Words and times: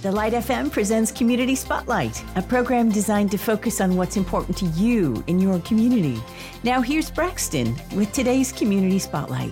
The 0.00 0.12
Light 0.12 0.32
FM 0.32 0.70
presents 0.70 1.10
Community 1.10 1.56
Spotlight, 1.56 2.22
a 2.36 2.42
program 2.42 2.88
designed 2.88 3.32
to 3.32 3.36
focus 3.36 3.80
on 3.80 3.96
what's 3.96 4.16
important 4.16 4.56
to 4.58 4.66
you 4.66 5.24
in 5.26 5.40
your 5.40 5.58
community. 5.62 6.22
Now, 6.62 6.80
here's 6.80 7.10
Braxton 7.10 7.74
with 7.96 8.12
today's 8.12 8.52
Community 8.52 9.00
Spotlight. 9.00 9.50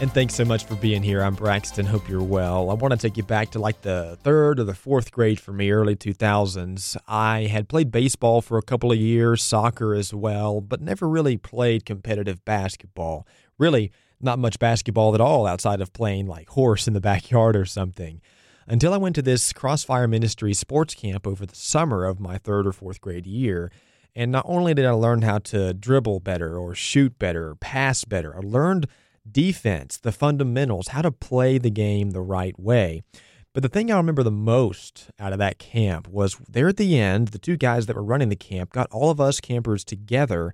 And 0.00 0.12
thanks 0.12 0.34
so 0.34 0.44
much 0.44 0.64
for 0.64 0.74
being 0.74 1.00
here. 1.00 1.22
I'm 1.22 1.36
Braxton. 1.36 1.86
Hope 1.86 2.08
you're 2.08 2.24
well. 2.24 2.70
I 2.70 2.74
want 2.74 2.90
to 2.90 2.98
take 2.98 3.16
you 3.16 3.22
back 3.22 3.50
to 3.50 3.60
like 3.60 3.82
the 3.82 4.18
third 4.24 4.58
or 4.58 4.64
the 4.64 4.74
fourth 4.74 5.12
grade 5.12 5.38
for 5.38 5.52
me, 5.52 5.70
early 5.70 5.94
2000s. 5.94 6.96
I 7.06 7.42
had 7.42 7.68
played 7.68 7.92
baseball 7.92 8.42
for 8.42 8.58
a 8.58 8.62
couple 8.62 8.90
of 8.90 8.98
years, 8.98 9.44
soccer 9.44 9.94
as 9.94 10.12
well, 10.12 10.60
but 10.60 10.80
never 10.80 11.08
really 11.08 11.36
played 11.36 11.84
competitive 11.84 12.44
basketball. 12.44 13.28
Really, 13.58 13.92
not 14.20 14.40
much 14.40 14.58
basketball 14.58 15.14
at 15.14 15.20
all 15.20 15.46
outside 15.46 15.80
of 15.80 15.92
playing 15.92 16.26
like 16.26 16.48
horse 16.48 16.88
in 16.88 16.94
the 16.94 17.00
backyard 17.00 17.54
or 17.54 17.64
something. 17.64 18.20
Until 18.70 18.92
I 18.92 18.98
went 18.98 19.14
to 19.14 19.22
this 19.22 19.54
Crossfire 19.54 20.06
Ministry 20.06 20.52
sports 20.52 20.94
camp 20.94 21.26
over 21.26 21.46
the 21.46 21.56
summer 21.56 22.04
of 22.04 22.20
my 22.20 22.36
third 22.36 22.66
or 22.66 22.72
fourth 22.72 23.00
grade 23.00 23.26
year. 23.26 23.72
And 24.14 24.30
not 24.30 24.44
only 24.46 24.74
did 24.74 24.84
I 24.84 24.90
learn 24.90 25.22
how 25.22 25.38
to 25.38 25.72
dribble 25.72 26.20
better 26.20 26.58
or 26.58 26.74
shoot 26.74 27.18
better 27.18 27.48
or 27.48 27.54
pass 27.54 28.04
better, 28.04 28.36
I 28.36 28.40
learned 28.40 28.86
defense, 29.30 29.96
the 29.96 30.12
fundamentals, 30.12 30.88
how 30.88 31.00
to 31.00 31.10
play 31.10 31.56
the 31.56 31.70
game 31.70 32.10
the 32.10 32.20
right 32.20 32.58
way. 32.60 33.00
But 33.54 33.62
the 33.62 33.70
thing 33.70 33.90
I 33.90 33.96
remember 33.96 34.22
the 34.22 34.30
most 34.30 35.08
out 35.18 35.32
of 35.32 35.38
that 35.38 35.58
camp 35.58 36.06
was 36.06 36.36
there 36.46 36.68
at 36.68 36.76
the 36.76 36.98
end, 36.98 37.28
the 37.28 37.38
two 37.38 37.56
guys 37.56 37.86
that 37.86 37.96
were 37.96 38.04
running 38.04 38.28
the 38.28 38.36
camp 38.36 38.72
got 38.72 38.90
all 38.90 39.08
of 39.10 39.18
us 39.18 39.40
campers 39.40 39.82
together 39.82 40.52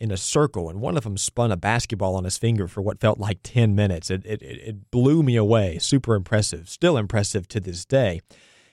in 0.00 0.10
a 0.10 0.16
circle, 0.16 0.70
and 0.70 0.80
one 0.80 0.96
of 0.96 1.04
them 1.04 1.16
spun 1.16 1.52
a 1.52 1.56
basketball 1.56 2.16
on 2.16 2.24
his 2.24 2.38
finger 2.38 2.66
for 2.66 2.80
what 2.80 3.00
felt 3.00 3.18
like 3.18 3.38
10 3.42 3.74
minutes. 3.74 4.10
It, 4.10 4.24
it, 4.24 4.42
it 4.42 4.90
blew 4.90 5.22
me 5.22 5.36
away. 5.36 5.78
Super 5.78 6.14
impressive. 6.14 6.68
Still 6.68 6.96
impressive 6.96 7.46
to 7.48 7.60
this 7.60 7.84
day. 7.84 8.20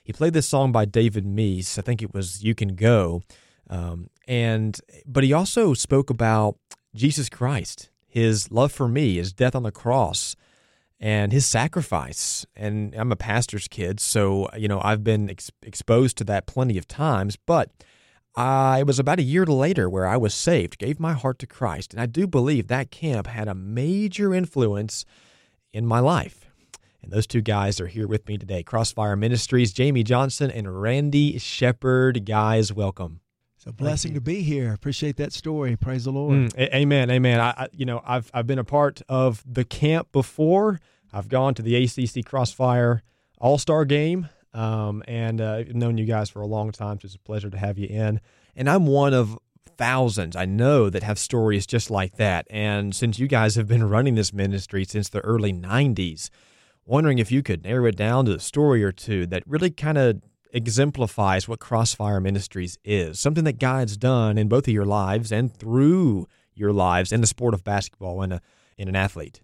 He 0.02 0.12
played 0.12 0.32
this 0.32 0.48
song 0.48 0.72
by 0.72 0.86
David 0.86 1.26
Meece. 1.26 1.78
I 1.78 1.82
think 1.82 2.02
it 2.02 2.14
was 2.14 2.42
You 2.42 2.54
Can 2.54 2.74
Go. 2.74 3.22
Um, 3.68 4.08
and 4.26 4.80
but 5.06 5.22
he 5.22 5.34
also 5.34 5.74
spoke 5.74 6.08
about 6.08 6.56
Jesus 6.94 7.28
Christ 7.28 7.90
his 8.08 8.50
love 8.50 8.72
for 8.72 8.88
me, 8.88 9.16
his 9.16 9.32
death 9.32 9.54
on 9.54 9.62
the 9.62 9.70
cross, 9.70 10.34
and 10.98 11.30
his 11.30 11.46
sacrifice. 11.46 12.46
And 12.56 12.94
I'm 12.94 13.12
a 13.12 13.16
pastor's 13.16 13.68
kid, 13.68 14.00
so 14.00 14.48
you 14.56 14.66
know 14.66 14.80
I've 14.82 15.04
been 15.04 15.30
ex- 15.30 15.50
exposed 15.62 16.16
to 16.18 16.24
that 16.24 16.46
plenty 16.46 16.78
of 16.78 16.88
times. 16.88 17.36
But 17.36 17.70
uh, 18.38 18.76
it 18.78 18.86
was 18.86 18.98
about 19.00 19.18
a 19.18 19.22
year 19.22 19.44
later 19.44 19.90
where 19.90 20.06
I 20.06 20.16
was 20.16 20.32
saved, 20.32 20.78
gave 20.78 21.00
my 21.00 21.12
heart 21.12 21.38
to 21.40 21.46
Christ, 21.46 21.92
and 21.92 22.00
I 22.00 22.06
do 22.06 22.26
believe 22.26 22.68
that 22.68 22.90
camp 22.90 23.26
had 23.26 23.48
a 23.48 23.54
major 23.54 24.32
influence 24.32 25.04
in 25.72 25.84
my 25.86 25.98
life. 25.98 26.48
And 27.02 27.12
those 27.12 27.26
two 27.26 27.40
guys 27.40 27.80
are 27.80 27.88
here 27.88 28.06
with 28.06 28.28
me 28.28 28.38
today. 28.38 28.62
Crossfire 28.62 29.16
Ministries, 29.16 29.72
Jamie 29.72 30.04
Johnson 30.04 30.50
and 30.50 30.80
Randy 30.80 31.38
Shepherd. 31.38 32.24
Guys, 32.26 32.72
welcome 32.72 33.20
It's 33.56 33.66
a 33.66 33.72
blessing 33.72 34.14
to 34.14 34.20
be 34.20 34.42
here. 34.42 34.72
Appreciate 34.72 35.16
that 35.16 35.32
story. 35.32 35.74
Praise 35.74 36.04
the 36.04 36.12
Lord. 36.12 36.34
Mm, 36.34 36.74
amen. 36.74 37.10
Amen. 37.10 37.40
I, 37.40 37.50
I, 37.50 37.68
you 37.72 37.86
know, 37.86 38.02
I've 38.06 38.30
I've 38.32 38.46
been 38.46 38.58
a 38.58 38.64
part 38.64 39.02
of 39.08 39.42
the 39.44 39.64
camp 39.64 40.12
before. 40.12 40.78
I've 41.12 41.28
gone 41.28 41.54
to 41.54 41.62
the 41.62 41.74
ACC 41.74 42.24
Crossfire 42.24 43.02
All 43.38 43.58
Star 43.58 43.84
Game, 43.84 44.28
um, 44.54 45.02
and 45.06 45.40
uh, 45.40 45.54
I've 45.54 45.74
known 45.74 45.98
you 45.98 46.04
guys 46.04 46.30
for 46.30 46.40
a 46.40 46.46
long 46.46 46.72
time. 46.72 47.00
So 47.00 47.06
it's 47.06 47.14
a 47.14 47.18
pleasure 47.18 47.50
to 47.50 47.58
have 47.58 47.78
you 47.78 47.88
in. 47.88 48.20
And 48.56 48.68
I'm 48.68 48.86
one 48.86 49.14
of 49.14 49.38
thousands 49.76 50.34
I 50.34 50.44
know 50.44 50.90
that 50.90 51.02
have 51.02 51.18
stories 51.18 51.66
just 51.66 51.90
like 51.90 52.16
that. 52.16 52.46
And 52.50 52.94
since 52.94 53.18
you 53.18 53.28
guys 53.28 53.54
have 53.54 53.68
been 53.68 53.88
running 53.88 54.14
this 54.14 54.32
ministry 54.32 54.84
since 54.84 55.08
the 55.08 55.20
early 55.20 55.52
'90s, 55.52 56.30
wondering 56.84 57.18
if 57.18 57.30
you 57.30 57.42
could 57.42 57.64
narrow 57.64 57.86
it 57.86 57.96
down 57.96 58.24
to 58.26 58.34
a 58.34 58.40
story 58.40 58.82
or 58.82 58.92
two 58.92 59.26
that 59.26 59.42
really 59.46 59.70
kind 59.70 59.98
of 59.98 60.22
exemplifies 60.52 61.46
what 61.46 61.60
Crossfire 61.60 62.20
Ministries 62.20 62.78
is 62.84 63.20
something 63.20 63.44
that 63.44 63.58
God's 63.58 63.96
done 63.96 64.38
in 64.38 64.48
both 64.48 64.66
of 64.66 64.72
your 64.72 64.86
lives 64.86 65.30
and 65.30 65.54
through 65.54 66.26
your 66.54 66.72
lives 66.72 67.12
in 67.12 67.20
the 67.20 67.26
sport 67.26 67.54
of 67.54 67.62
basketball 67.62 68.22
and, 68.22 68.40
in 68.76 68.88
an 68.88 68.96
athlete. 68.96 69.42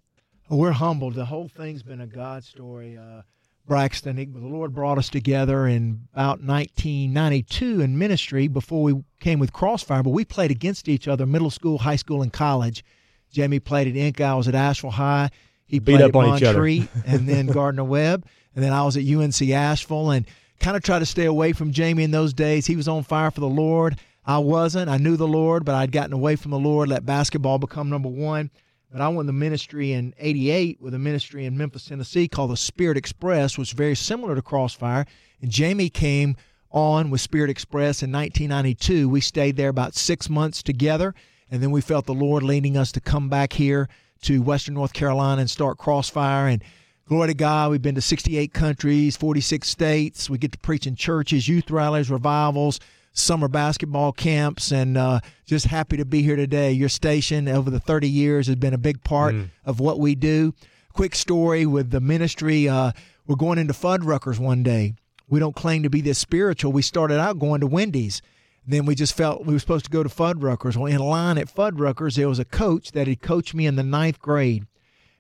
We're 0.49 0.73
humbled. 0.73 1.15
The 1.15 1.27
whole 1.27 1.49
thing's 1.49 1.83
been 1.83 2.01
a 2.01 2.07
God 2.07 2.45
story. 2.45 2.99
Uh, 2.99 3.23
Braxton, 3.67 4.17
the 4.17 4.39
Lord 4.39 4.75
brought 4.75 4.99
us 4.99 5.09
together 5.09 5.67
in 5.67 6.07
about 6.13 6.41
1992 6.43 7.81
in 7.81 7.99
ministry 7.99 8.47
before 8.49 8.83
we 8.83 9.03
came 9.21 9.39
with 9.39 9.53
Crossfire, 9.53 10.03
but 10.03 10.11
we 10.11 10.25
played 10.25 10.51
against 10.51 10.89
each 10.89 11.09
other 11.09 11.25
middle 11.25 11.51
school, 11.51 11.79
high 11.79 11.97
school, 11.97 12.23
and 12.23 12.33
college. 12.33 12.85
Jamie 13.31 13.61
played 13.61 13.89
at 13.89 13.95
Enka. 13.95 14.25
I 14.25 14.35
was 14.35 14.49
at 14.49 14.55
Asheville 14.55 14.91
High. 14.91 15.31
He 15.67 15.79
Beat 15.79 15.97
played 15.97 16.03
up 16.03 16.11
at 16.11 16.29
on 16.29 16.37
each 16.37 16.43
other. 16.43 16.61
and 17.07 17.29
then 17.29 17.47
Gardner 17.47 17.85
Webb. 17.85 18.27
And 18.55 18.63
then 18.63 18.73
I 18.73 18.85
was 18.85 18.97
at 18.97 19.05
UNC 19.05 19.41
Asheville. 19.51 20.11
And– 20.11 20.27
kind 20.61 20.77
of 20.77 20.83
tried 20.83 21.01
to 21.01 21.07
stay 21.07 21.27
away 21.27 21.53
from 21.53 21.73
Jamie 21.73 22.05
in 22.05 22.11
those 22.11 22.33
days. 22.33 22.67
He 22.67 22.77
was 22.77 22.89
on 22.89 23.03
fire 23.03 23.31
for 23.31 23.41
the 23.41 23.47
Lord. 23.47 23.99
I 24.25 24.39
wasn't. 24.39 24.89
I 24.89 24.97
knew 24.97 25.17
the 25.17 25.29
Lord, 25.29 25.65
but 25.65 25.75
I'd 25.75 25.93
gotten 25.93 26.15
away 26.15 26.37
from 26.37 26.51
the 26.51 26.59
Lord, 26.59 26.89
let 26.89 27.05
basketball 27.05 27.59
become 27.59 27.91
number 27.91 28.09
one. 28.09 28.51
But 28.95 29.03
I 29.03 29.09
went 29.09 29.27
to 29.27 29.33
ministry 29.33 29.93
in 29.93 30.15
88 30.21 30.81
with 30.81 30.95
a 30.95 31.01
ministry 31.01 31.47
in 31.47 31.59
Memphis, 31.59 31.87
Tennessee 31.87 32.29
called 32.29 32.53
the 32.53 32.57
Spirit 32.57 32.97
Express, 32.97 33.59
which 33.59 33.71
was 33.71 33.73
very 33.73 33.97
similar 33.97 34.37
to 34.37 34.41
Crossfire. 34.41 35.05
And 35.43 35.51
Jamie 35.51 35.91
came 35.91 36.37
on 36.71 37.11
with 37.11 37.21
Spirit 37.21 37.51
Express 37.51 38.05
in 38.05 38.13
1992. 38.13 39.09
We 39.09 39.21
stayed 39.21 39.57
there 39.57 39.69
about 39.69 39.97
six 39.97 40.31
months 40.31 40.63
together. 40.63 41.13
And 41.51 41.61
then 41.61 41.73
we 41.73 41.81
felt 41.81 42.07
the 42.07 42.15
Lord 42.15 42.45
leading 42.45 42.77
us 42.77 42.93
to 42.93 43.01
come 43.01 43.29
back 43.29 43.55
here 43.55 43.89
to 44.23 44.41
Western 44.43 44.75
North 44.75 44.93
Carolina 44.93 45.41
and 45.41 45.51
start 45.51 45.77
Crossfire. 45.77 46.47
And 46.47 46.63
Glory 47.09 47.27
to 47.27 47.35
God. 47.35 47.73
We've 47.73 47.83
been 47.83 47.97
to 47.97 48.01
68 48.01 48.55
countries, 48.55 49.17
46 49.17 49.69
states. 49.69 50.31
We 50.31 50.39
get 50.39 50.53
to 50.53 50.59
preach 50.59 50.87
in 50.87 50.95
churches, 50.95 51.49
youth 51.49 51.69
rallies, 51.69 52.11
revivals, 52.11 52.79
summer 53.15 53.49
basketball 53.49 54.13
camps, 54.13 54.71
and 54.71 54.99
uh, 54.99 55.21
just 55.47 55.67
happy 55.67 55.97
to 55.97 56.05
be 56.05 56.23
here 56.23 56.37
today. 56.37 56.73
Your 56.73 56.91
station 56.91 57.49
over 57.49 57.71
the 57.71 57.81
30 57.81 58.09
years 58.09 58.47
has 58.49 58.57
been 58.57 58.75
a 58.75 58.79
big 58.79 59.03
part 59.03 59.35
mm. 59.35 59.51
of 59.65 59.81
what 59.81 59.99
we 59.99 60.15
do. 60.15 60.53
Quick 60.93 61.15
story 61.15 61.65
with 61.65 61.91
the 61.91 62.01
ministry. 62.01 62.69
Uh, 62.69 62.93
we're 63.27 63.37
going 63.37 63.59
into 63.59 63.73
Fuddruckers 63.73 64.39
one 64.39 64.63
day. 64.63 64.95
We 65.29 65.41
don't 65.41 65.57
claim 65.57 65.83
to 65.85 65.91
be 65.91 66.03
this 66.03 66.19
spiritual. 66.19 66.73
We 66.73 66.83
started 66.83 67.19
out 67.19 67.39
going 67.39 67.61
to 67.61 67.67
Wendy's. 67.67 68.21
Then 68.67 68.85
we 68.85 68.95
just 68.95 69.17
felt 69.17 69.47
we 69.47 69.55
were 69.55 69.59
supposed 69.59 69.87
to 69.87 69.91
go 69.91 70.03
to 70.03 70.09
Fuddruckers. 70.09 70.77
Well, 70.77 70.87
in 70.87 70.99
line 70.99 71.39
at 71.39 71.55
Fuddruckers, 71.55 72.17
there 72.17 72.29
was 72.29 72.39
a 72.39 72.45
coach 72.45 72.93
that 72.93 73.07
had 73.07 73.23
coached 73.23 73.55
me 73.55 73.67
in 73.67 73.77
the 73.77 73.83
ninth 73.83 74.21
grade 74.21 74.67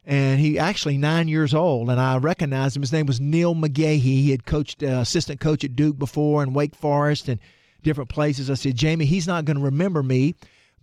and 0.06 0.38
he 0.38 0.58
actually 0.58 0.98
nine 0.98 1.28
years 1.28 1.54
old, 1.54 1.88
and 1.88 2.00
I 2.00 2.18
recognized 2.18 2.76
him. 2.76 2.82
His 2.82 2.92
name 2.92 3.06
was 3.06 3.20
Neil 3.20 3.54
McGahee. 3.54 4.00
He 4.00 4.30
had 4.30 4.44
coached 4.44 4.82
uh, 4.82 4.86
assistant 4.86 5.40
coach 5.40 5.64
at 5.64 5.76
Duke 5.76 5.98
before 5.98 6.42
and 6.42 6.54
Wake 6.54 6.74
Forest 6.74 7.28
and 7.28 7.40
different 7.84 8.10
places. 8.10 8.50
I 8.50 8.54
said, 8.54 8.76
Jamie, 8.76 9.04
he's 9.04 9.26
not 9.26 9.44
going 9.44 9.56
to 9.56 9.62
remember 9.62 10.02
me, 10.02 10.34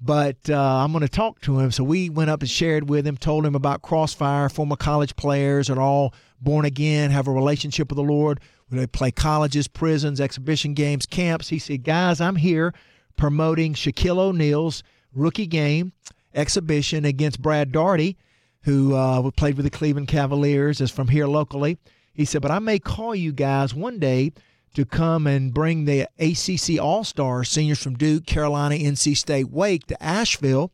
but 0.01 0.49
uh, 0.49 0.55
I'm 0.57 0.91
going 0.91 1.01
to 1.01 1.09
talk 1.09 1.41
to 1.41 1.59
him. 1.59 1.71
So 1.71 1.83
we 1.83 2.09
went 2.09 2.29
up 2.29 2.41
and 2.41 2.49
shared 2.49 2.89
with 2.89 3.05
him, 3.05 3.17
told 3.17 3.45
him 3.45 3.55
about 3.55 3.81
Crossfire, 3.81 4.47
former 4.47 4.77
college 4.77 5.15
players 5.15 5.69
are 5.69 5.81
all 5.81 6.13
born 6.39 6.65
again, 6.65 7.11
have 7.11 7.27
a 7.27 7.31
relationship 7.31 7.89
with 7.89 7.97
the 7.97 8.03
Lord. 8.03 8.39
They 8.69 8.87
play 8.87 9.11
colleges, 9.11 9.67
prisons, 9.67 10.21
exhibition 10.21 10.73
games, 10.73 11.05
camps. 11.05 11.49
He 11.49 11.59
said, 11.59 11.83
guys, 11.83 12.21
I'm 12.21 12.37
here 12.37 12.73
promoting 13.17 13.73
Shaquille 13.73 14.17
O'Neal's 14.17 14.81
rookie 15.13 15.45
game 15.45 15.91
exhibition 16.33 17.03
against 17.03 17.41
Brad 17.41 17.73
Daugherty 17.73 18.17
who 18.63 18.93
uh, 18.95 19.29
played 19.31 19.55
with 19.55 19.65
the 19.65 19.71
Cleveland 19.71 20.07
Cavaliers, 20.07 20.81
is 20.81 20.91
from 20.91 21.07
here 21.07 21.27
locally. 21.27 21.77
He 22.13 22.25
said, 22.25 22.41
But 22.41 22.51
I 22.51 22.59
may 22.59 22.79
call 22.79 23.15
you 23.15 23.31
guys 23.31 23.73
one 23.73 23.99
day 23.99 24.33
to 24.73 24.85
come 24.85 25.27
and 25.27 25.53
bring 25.53 25.85
the 25.85 26.07
ACC 26.19 26.81
All 26.81 27.03
Stars, 27.03 27.49
seniors 27.49 27.81
from 27.81 27.95
Duke, 27.95 28.25
Carolina, 28.25 28.75
NC 28.75 29.17
State, 29.17 29.49
Wake, 29.49 29.87
to 29.87 30.01
Asheville. 30.03 30.71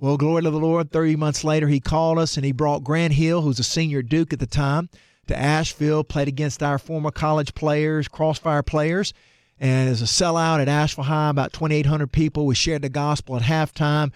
Well, 0.00 0.16
glory 0.16 0.42
to 0.42 0.50
the 0.50 0.58
Lord. 0.58 0.90
30 0.90 1.16
months 1.16 1.44
later, 1.44 1.68
he 1.68 1.80
called 1.80 2.18
us 2.18 2.36
and 2.36 2.44
he 2.44 2.52
brought 2.52 2.84
Grant 2.84 3.14
Hill, 3.14 3.42
who's 3.42 3.58
a 3.58 3.64
senior 3.64 4.00
at 4.00 4.08
Duke 4.08 4.32
at 4.32 4.38
the 4.38 4.46
time, 4.46 4.88
to 5.28 5.38
Asheville, 5.38 6.04
played 6.04 6.28
against 6.28 6.62
our 6.62 6.78
former 6.78 7.10
college 7.10 7.54
players, 7.54 8.08
crossfire 8.08 8.62
players. 8.62 9.14
And 9.60 9.88
as 9.88 10.02
a 10.02 10.06
sellout 10.06 10.60
at 10.60 10.68
Asheville 10.68 11.04
High, 11.04 11.30
about 11.30 11.52
2,800 11.52 12.10
people. 12.10 12.44
We 12.44 12.54
shared 12.54 12.82
the 12.82 12.88
gospel 12.88 13.36
at 13.36 13.42
halftime. 13.42 14.12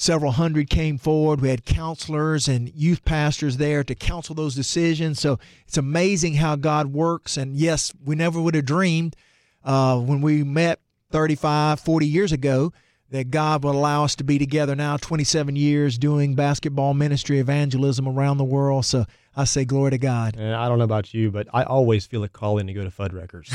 Several 0.00 0.30
hundred 0.30 0.70
came 0.70 0.96
forward. 0.96 1.40
We 1.40 1.48
had 1.48 1.64
counselors 1.64 2.46
and 2.46 2.72
youth 2.72 3.04
pastors 3.04 3.56
there 3.56 3.82
to 3.82 3.96
counsel 3.96 4.32
those 4.32 4.54
decisions. 4.54 5.18
So 5.18 5.40
it's 5.66 5.76
amazing 5.76 6.34
how 6.34 6.54
God 6.54 6.92
works. 6.92 7.36
And 7.36 7.56
yes, 7.56 7.92
we 8.04 8.14
never 8.14 8.40
would 8.40 8.54
have 8.54 8.64
dreamed 8.64 9.16
uh, 9.64 9.98
when 9.98 10.20
we 10.20 10.44
met 10.44 10.78
35, 11.10 11.80
40 11.80 12.06
years 12.06 12.30
ago 12.30 12.72
that 13.10 13.32
God 13.32 13.64
would 13.64 13.74
allow 13.74 14.04
us 14.04 14.14
to 14.14 14.24
be 14.24 14.38
together 14.38 14.76
now, 14.76 14.98
27 14.98 15.56
years 15.56 15.98
doing 15.98 16.36
basketball 16.36 16.94
ministry 16.94 17.40
evangelism 17.40 18.06
around 18.06 18.38
the 18.38 18.44
world. 18.44 18.84
So 18.84 19.04
I 19.34 19.46
say 19.46 19.64
glory 19.64 19.90
to 19.90 19.98
God. 19.98 20.36
And 20.36 20.54
I 20.54 20.68
don't 20.68 20.78
know 20.78 20.84
about 20.84 21.12
you, 21.12 21.32
but 21.32 21.48
I 21.52 21.64
always 21.64 22.06
feel 22.06 22.22
a 22.22 22.28
calling 22.28 22.68
to 22.68 22.72
go 22.72 22.84
to 22.84 22.90
Fuddruckers. 22.90 23.48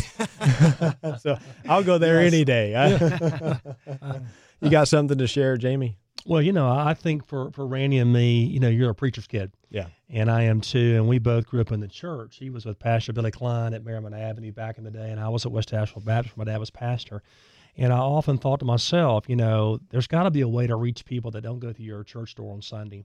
so 1.22 1.38
I'll 1.70 1.84
go 1.84 1.98
there 1.98 2.22
yes. 2.22 2.34
any 2.34 2.44
day. 2.44 3.80
you 4.62 4.70
got 4.70 4.90
something 4.90 5.18
to 5.18 5.28
share, 5.28 5.56
Jamie? 5.56 6.00
Well, 6.26 6.42
you 6.42 6.54
know, 6.54 6.70
I 6.70 6.94
think 6.94 7.28
for, 7.28 7.52
for 7.52 7.68
Randy 7.68 7.98
and 7.98 8.14
me, 8.14 8.44
you 8.46 8.60
know, 8.60 8.70
you're 8.70 8.90
a 8.90 8.96
preacher's 8.96 9.28
kid. 9.28 9.52
Yeah. 9.70 9.88
And 10.10 10.32
I 10.32 10.44
am 10.44 10.62
too. 10.62 10.96
And 10.96 11.08
we 11.08 11.20
both 11.20 11.46
grew 11.48 11.62
up 11.62 11.72
in 11.72 11.80
the 11.80 11.88
church. 11.88 12.38
He 12.38 12.50
was 12.50 12.66
with 12.66 12.80
Pastor 12.80 13.12
Billy 13.12 13.32
Klein 13.32 13.74
at 13.74 13.84
Merrimon 13.84 14.18
Avenue 14.18 14.52
back 14.52 14.78
in 14.78 14.84
the 14.84 14.92
day, 14.92 15.10
and 15.10 15.20
I 15.20 15.30
was 15.30 15.46
at 15.46 15.52
West 15.52 15.74
Asheville 15.74 16.04
Baptist. 16.04 16.38
My 16.38 16.46
dad 16.46 16.60
was 16.60 16.70
pastor. 16.70 17.24
And 17.76 17.92
I 17.92 17.98
often 17.98 18.38
thought 18.38 18.60
to 18.60 18.66
myself, 18.66 19.28
you 19.28 19.36
know, 19.36 19.80
there's 19.90 20.08
got 20.08 20.24
to 20.24 20.32
be 20.32 20.42
a 20.42 20.48
way 20.48 20.68
to 20.68 20.76
reach 20.76 21.06
people 21.06 21.32
that 21.32 21.42
don't 21.42 21.60
go 21.60 21.74
through 21.74 21.86
your 21.86 22.04
church 22.04 22.36
door 22.36 22.54
on 22.54 22.62
Sunday. 22.62 23.04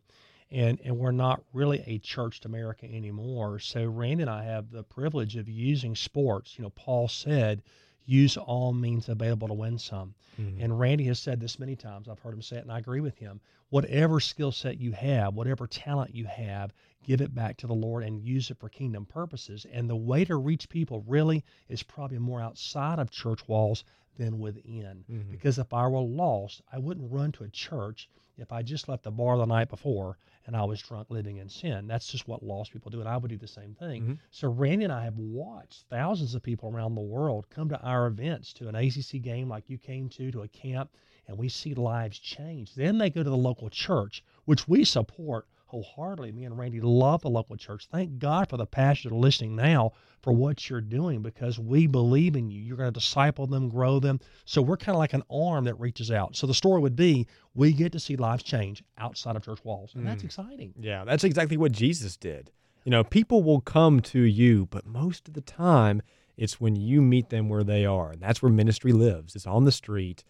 And, 0.51 0.79
and 0.85 0.97
we're 0.99 1.11
not 1.11 1.43
really 1.53 1.83
a 1.87 1.99
church 1.99 2.41
to 2.41 2.49
America 2.49 2.87
anymore. 2.87 3.59
So 3.59 3.87
Randy 3.87 4.23
and 4.23 4.31
I 4.31 4.45
have 4.45 4.71
the 4.71 4.83
privilege 4.83 5.37
of 5.37 5.49
using 5.49 5.95
sports. 5.95 6.59
You 6.59 6.65
know, 6.65 6.71
Paul 6.71 7.09
said, 7.09 7.63
use 8.09 8.39
all 8.39 8.73
means 8.73 9.11
available 9.11 9.49
to 9.49 9.55
win 9.55 9.79
some. 9.79 10.15
Mm-hmm. 10.41 10.63
And 10.63 10.81
Randy 10.81 11.05
has 11.05 11.19
said 11.19 11.41
this 11.41 11.59
many 11.59 11.77
times. 11.77 12.09
I've 12.09 12.19
heard 12.19 12.33
him 12.33 12.41
say 12.41 12.57
it, 12.57 12.63
and 12.63 12.73
I 12.73 12.79
agree 12.79 13.01
with 13.01 13.19
him. 13.19 13.39
Whatever 13.69 14.19
skill 14.19 14.51
set 14.51 14.81
you 14.81 14.93
have, 14.93 15.35
whatever 15.35 15.67
talent 15.67 16.15
you 16.15 16.25
have, 16.25 16.73
give 17.05 17.21
it 17.21 17.35
back 17.35 17.59
to 17.59 17.67
the 17.67 17.75
Lord 17.75 18.05
and 18.05 18.25
use 18.25 18.51
it 18.51 18.59
for 18.59 18.71
kingdom 18.71 19.05
purposes. 19.05 19.67
And 19.71 19.91
the 19.91 19.97
way 19.97 20.25
to 20.25 20.37
reach 20.37 20.71
people 20.71 21.05
really 21.07 21.45
is 21.69 21.83
probably 21.83 22.19
more 22.19 22.41
outside 22.41 22.99
of 22.99 23.11
church 23.11 23.47
walls 23.47 23.85
than 24.19 24.39
within. 24.39 25.05
Mm-hmm. 25.11 25.31
Because 25.31 25.59
if 25.59 25.73
I 25.73 25.87
were 25.87 26.01
lost, 26.01 26.61
I 26.73 26.79
wouldn't 26.79 27.11
run 27.11 27.33
to 27.33 27.45
a 27.45 27.49
church 27.49 28.11
if 28.37 28.53
I 28.53 28.63
just 28.63 28.89
left 28.89 29.05
the 29.05 29.11
bar 29.11 29.39
the 29.39 29.47
night 29.47 29.71
before 29.71 30.19
and 30.49 30.57
I 30.57 30.65
was 30.65 30.81
drunk 30.81 31.09
living 31.11 31.37
in 31.37 31.49
sin. 31.51 31.87
That's 31.87 32.11
just 32.11 32.27
what 32.27 32.43
lost 32.43 32.73
people 32.73 32.91
do, 32.91 33.01
and 33.01 33.09
I 33.09 33.19
would 33.19 33.29
do 33.29 33.37
the 33.37 33.47
same 33.47 33.75
thing. 33.75 34.03
Mm-hmm. 34.03 34.13
So 34.31 34.49
Randy 34.49 34.85
and 34.85 34.93
I 34.93 35.05
have 35.05 35.19
watched 35.19 35.85
thousands 35.91 36.35
of 36.35 36.43
people 36.43 36.71
around 36.71 36.95
the 36.95 37.03
world 37.03 37.51
come 37.51 37.69
to 37.69 37.81
our 37.83 38.07
events, 38.07 38.55
to 38.55 38.69
an 38.69 38.75
ACC 38.75 39.21
game 39.21 39.51
like 39.51 39.69
you 39.69 39.77
came 39.77 40.09
to, 40.09 40.31
to 40.31 40.43
a 40.43 40.49
camp, 40.49 40.91
and 41.27 41.37
we 41.37 41.51
see 41.51 41.75
lives 41.75 42.19
change. 42.19 42.75
Then 42.75 42.97
they 42.97 43.11
go 43.11 43.23
to 43.23 43.29
the 43.29 43.37
local 43.37 43.69
church, 43.69 44.25
which 44.47 44.67
we 44.67 44.85
support 44.85 45.47
wholeheartedly. 45.69 46.33
Me 46.33 46.45
and 46.45 46.59
Randy 46.59 46.81
love 46.81 47.23
the 47.23 47.31
local 47.31 47.57
church. 47.57 47.87
Thank 47.91 48.19
God 48.19 48.49
for 48.49 48.57
the 48.57 48.67
pastors 48.67 49.05
that 49.05 49.15
are 49.15 49.19
listening 49.19 49.55
now 49.55 49.93
for 50.23 50.33
what 50.33 50.69
you're 50.69 50.81
doing 50.81 51.23
because 51.23 51.59
we 51.59 51.87
believe 51.87 52.37
in 52.37 52.51
you. 52.51 52.61
You're 52.61 52.77
going 52.77 52.93
to 52.93 53.01
disciple 53.01 53.47
them, 53.47 53.69
grow 53.69 54.01
them. 54.01 54.21
So 54.45 54.63
we're 54.63 54.77
kind 54.77 54.97
of 54.97 54.99
like 54.99 55.13
an 55.13 55.23
arm 55.31 55.65
that 55.65 55.79
reaches 55.79 56.11
out. 56.11 56.37
So 56.37 56.47
the 56.47 56.55
story 56.55 56.81
would 56.81 56.97
be 56.97 57.27
we 57.55 57.73
get 57.73 57.93
to 57.93 58.01
see 58.01 58.17
lives 58.17 58.43
change 58.43 58.83
outside 58.97 59.37
of 59.37 59.45
church 59.45 59.65
walls. 59.65 59.93
And 59.95 60.05
mm. 60.05 60.07
that's 60.07 60.25
exciting. 60.25 60.75
Yeah, 60.79 61.05
that's 61.05 61.25
exactly 61.25 61.57
what 61.57 61.73
Jesus 61.73 62.17
did. 62.17 62.51
You 62.85 62.91
know, 62.91 63.05
people 63.05 63.43
will 63.43 63.61
come 63.61 64.01
to 64.01 64.21
you, 64.21 64.67
but 64.67 64.87
most 64.87 65.29
of 65.29 65.35
the 65.35 65.41
time, 65.41 66.03
it's 66.37 66.61
when 66.61 66.77
you 66.77 67.03
meet 67.03 67.29
them 67.29 67.49
where 67.49 67.65
they 67.65 67.85
are. 67.85 68.13
And 68.13 68.23
that's 68.23 68.41
where 68.41 68.51
ministry 68.51 68.93
lives. 68.93 69.37
It's 69.37 69.47
on 69.47 69.65
the 69.65 69.73
street 69.73 70.25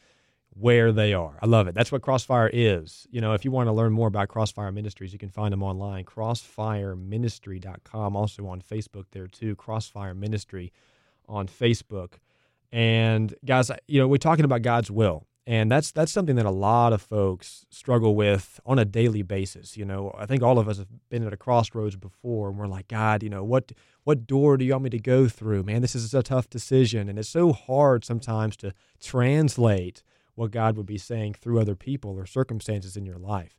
where 0.50 0.92
they 0.92 1.14
are. 1.14 1.38
I 1.40 1.46
love 1.46 1.68
it. 1.68 1.74
That's 1.74 1.92
what 1.92 2.02
Crossfire 2.02 2.50
is. 2.52 3.06
You 3.10 3.20
know, 3.20 3.32
if 3.32 3.44
you 3.44 3.50
want 3.50 3.68
to 3.68 3.72
learn 3.72 3.92
more 3.92 4.08
about 4.08 4.28
Crossfire 4.28 4.72
Ministries, 4.72 5.12
you 5.12 5.18
can 5.18 5.28
find 5.28 5.52
them 5.52 5.62
online, 5.62 6.04
crossfireministry.com, 6.04 8.16
also 8.16 8.46
on 8.46 8.60
Facebook 8.60 9.04
there 9.12 9.26
too, 9.26 9.54
Crossfire 9.56 10.14
Ministry 10.14 10.72
on 11.28 11.46
Facebook. 11.46 12.14
And 12.72 13.34
guys, 13.44 13.70
you 13.86 14.00
know, 14.00 14.08
we're 14.08 14.16
talking 14.18 14.44
about 14.44 14.62
God's 14.62 14.90
will. 14.90 15.24
And 15.46 15.70
that's 15.72 15.92
that's 15.92 16.12
something 16.12 16.36
that 16.36 16.44
a 16.44 16.50
lot 16.50 16.92
of 16.92 17.00
folks 17.00 17.64
struggle 17.70 18.14
with 18.14 18.60
on 18.66 18.78
a 18.78 18.84
daily 18.84 19.22
basis. 19.22 19.78
You 19.78 19.86
know, 19.86 20.14
I 20.18 20.26
think 20.26 20.42
all 20.42 20.58
of 20.58 20.68
us 20.68 20.76
have 20.76 20.88
been 21.08 21.26
at 21.26 21.32
a 21.32 21.38
crossroads 21.38 21.96
before, 21.96 22.50
and 22.50 22.58
we're 22.58 22.66
like, 22.66 22.88
God, 22.88 23.22
you 23.22 23.30
know, 23.30 23.42
what 23.42 23.72
what 24.04 24.26
door 24.26 24.58
do 24.58 24.66
you 24.66 24.72
want 24.72 24.84
me 24.84 24.90
to 24.90 24.98
go 24.98 25.26
through? 25.26 25.62
Man, 25.62 25.80
this 25.80 25.94
is 25.94 26.12
a 26.12 26.22
tough 26.22 26.50
decision, 26.50 27.08
and 27.08 27.18
it's 27.18 27.30
so 27.30 27.54
hard 27.54 28.04
sometimes 28.04 28.58
to 28.58 28.74
translate 29.00 30.02
what 30.38 30.52
God 30.52 30.76
would 30.76 30.87
be 30.87 30.99
saying 30.99 31.35
through 31.35 31.61
other 31.61 31.75
people 31.75 32.12
or 32.12 32.25
circumstances 32.25 32.96
in 32.96 33.05
your 33.05 33.19
life. 33.19 33.58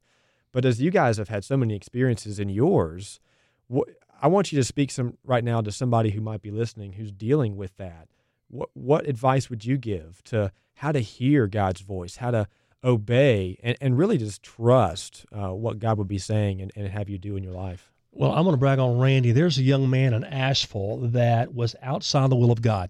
But 0.54 0.64
as 0.64 0.82
you 0.82 0.92
guys 0.92 1.18
have 1.18 1.28
had 1.28 1.44
so 1.44 1.58
many 1.58 1.76
experiences 1.76 2.40
in 2.40 2.48
yours, 2.48 3.20
what, 3.68 3.90
I 4.22 4.28
want 4.28 4.52
you 4.52 4.58
to 4.58 4.64
speak 4.64 4.90
some 4.90 5.18
right 5.26 5.44
now 5.44 5.60
to 5.60 5.74
somebody 5.74 6.12
who 6.12 6.22
might 6.22 6.42
be 6.42 6.52
listening 6.52 6.94
who's 6.94 7.12
dealing 7.12 7.58
with 7.58 7.76
that. 7.78 8.08
What 8.48 8.70
what 8.74 9.08
advice 9.08 9.50
would 9.50 9.66
you 9.66 9.78
give 9.78 10.24
to 10.26 10.52
how 10.76 10.94
to 10.94 11.02
hear 11.02 11.48
God's 11.48 11.82
voice, 11.82 12.16
how 12.16 12.32
to 12.32 12.48
obey, 12.82 13.60
and, 13.62 13.78
and 13.82 13.98
really 13.98 14.18
just 14.18 14.42
trust 14.42 15.26
uh, 15.34 15.54
what 15.54 15.80
God 15.80 15.98
would 15.98 16.08
be 16.08 16.18
saying 16.18 16.62
and, 16.62 16.72
and 16.78 16.88
have 16.88 17.10
you 17.10 17.18
do 17.18 17.36
in 17.36 17.44
your 17.44 17.54
life? 17.54 17.92
Well, 18.12 18.32
I'm 18.32 18.44
going 18.44 18.54
to 18.54 18.58
brag 18.58 18.80
on 18.80 18.98
Randy. 18.98 19.34
There's 19.34 19.58
a 19.58 19.64
young 19.64 19.90
man 19.90 20.14
in 20.14 20.24
Asheville 20.24 20.98
that 21.10 21.54
was 21.54 21.76
outside 21.82 22.30
the 22.32 22.38
will 22.38 22.52
of 22.52 22.62
God. 22.62 22.90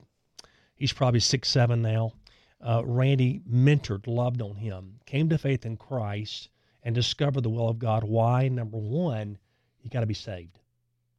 He's 0.75 0.93
probably 0.93 1.19
six 1.19 1.49
seven 1.49 1.81
now 1.81 2.13
uh, 2.61 2.83
Randy 2.85 3.41
mentored, 3.49 4.07
loved 4.07 4.41
on 4.41 4.55
him, 4.55 4.99
came 5.05 5.29
to 5.29 5.37
faith 5.37 5.65
in 5.65 5.77
Christ, 5.77 6.49
and 6.83 6.95
discovered 6.95 7.41
the 7.41 7.49
will 7.49 7.69
of 7.69 7.79
God. 7.79 8.03
Why? 8.03 8.47
Number 8.47 8.77
one, 8.77 9.37
you 9.81 9.89
got 9.89 10.01
to 10.01 10.05
be 10.05 10.13
saved. 10.13 10.59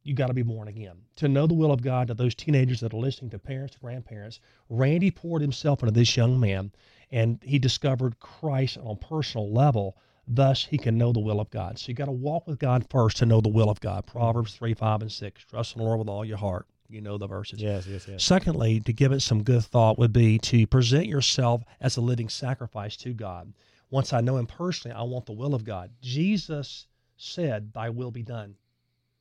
You 0.03 0.15
got 0.15 0.27
to 0.27 0.33
be 0.33 0.41
born 0.41 0.67
again. 0.67 0.97
To 1.17 1.27
know 1.27 1.45
the 1.45 1.53
will 1.53 1.71
of 1.71 1.83
God 1.83 2.07
to 2.07 2.13
those 2.13 2.33
teenagers 2.33 2.79
that 2.79 2.93
are 2.93 2.97
listening 2.97 3.29
to 3.31 3.39
parents, 3.39 3.77
grandparents, 3.77 4.39
Randy 4.69 5.11
poured 5.11 5.41
himself 5.41 5.83
into 5.83 5.93
this 5.93 6.17
young 6.17 6.39
man, 6.39 6.71
and 7.11 7.39
he 7.43 7.59
discovered 7.59 8.19
Christ 8.19 8.77
on 8.77 8.97
a 9.01 9.07
personal 9.07 9.51
level. 9.51 9.97
Thus, 10.27 10.65
he 10.65 10.77
can 10.77 10.97
know 10.97 11.11
the 11.11 11.19
will 11.19 11.39
of 11.39 11.51
God. 11.51 11.77
So 11.77 11.89
you 11.89 11.93
got 11.93 12.05
to 12.05 12.11
walk 12.11 12.47
with 12.47 12.57
God 12.59 12.87
first 12.89 13.17
to 13.17 13.25
know 13.25 13.41
the 13.41 13.49
will 13.49 13.69
of 13.69 13.79
God. 13.79 14.05
Proverbs 14.05 14.55
3, 14.55 14.73
5, 14.73 15.01
and 15.01 15.11
6. 15.11 15.43
Trust 15.43 15.75
in 15.75 15.81
the 15.81 15.85
Lord 15.85 15.99
with 15.99 16.09
all 16.09 16.25
your 16.25 16.37
heart 16.37 16.67
you 16.91 17.01
know 17.01 17.17
the 17.17 17.27
verses. 17.27 17.61
Yes, 17.61 17.87
yes, 17.87 18.07
yes. 18.07 18.23
Secondly, 18.23 18.79
to 18.81 18.93
give 18.93 19.11
it 19.11 19.21
some 19.21 19.43
good 19.43 19.63
thought 19.63 19.97
would 19.97 20.13
be 20.13 20.37
to 20.39 20.67
present 20.67 21.07
yourself 21.07 21.63
as 21.79 21.97
a 21.97 22.01
living 22.01 22.29
sacrifice 22.29 22.95
to 22.97 23.13
God. 23.13 23.53
Once 23.89 24.13
I 24.13 24.21
know 24.21 24.37
Him 24.37 24.47
personally, 24.47 24.95
I 24.95 25.03
want 25.03 25.25
the 25.25 25.33
will 25.33 25.53
of 25.53 25.63
God. 25.63 25.91
Jesus 26.01 26.87
said, 27.17 27.73
"Thy 27.73 27.89
will 27.89 28.11
be 28.11 28.23
done." 28.23 28.55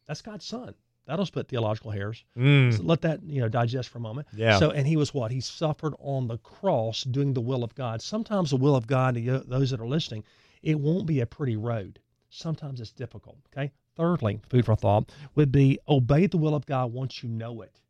That's 0.07 0.23
God's 0.23 0.45
Son. 0.45 0.75
That'll 1.07 1.27
split 1.27 1.49
theological 1.49 1.91
hairs. 1.91 2.25
Mm. 2.37 2.77
So 2.77 2.83
let 2.85 3.01
that 3.03 3.23
you 3.25 3.41
know 3.41 3.49
digest 3.49 3.89
for 3.89 3.99
a 3.99 4.01
moment. 4.01 4.29
Yeah. 4.33 4.59
So, 4.59 4.71
and 4.71 4.87
he 4.87 4.97
was 4.97 5.13
what? 5.13 5.33
He 5.33 5.41
suffered 5.41 5.95
on 5.99 6.29
the 6.29 6.39
cross, 6.39 7.03
doing 7.03 7.33
the 7.35 7.41
will 7.41 7.65
of 7.65 7.75
God. 7.75 8.01
Sometimes 8.01 8.51
the 8.51 8.57
will 8.57 8.77
of 8.77 8.87
God, 8.87 9.17
to 9.17 9.39
those 9.41 9.71
that 9.71 9.81
are 9.81 9.89
listening, 9.89 10.23
it 10.63 10.79
won't 10.79 11.07
be 11.07 11.21
a 11.21 11.27
pretty 11.27 11.57
road. 11.57 11.99
Sometimes 12.29 12.81
it's 12.81 12.93
difficult. 12.93 13.39
Okay. 13.53 13.73
Thirdly, 14.01 14.41
food 14.49 14.65
for 14.65 14.77
thought 14.77 15.13
would 15.35 15.53
be 15.53 15.79
obey 15.87 16.27
the 16.27 16.39
will 16.39 16.55
of 16.55 16.65
God 16.65 16.91
once 16.91 17.23
you 17.23 17.29
know 17.29 17.61
it, 17.61 17.83